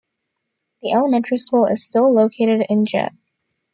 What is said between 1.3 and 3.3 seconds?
school is still located in Jet.